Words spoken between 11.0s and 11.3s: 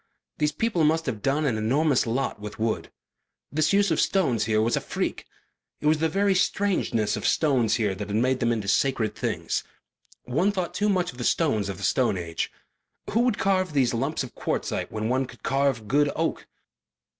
of the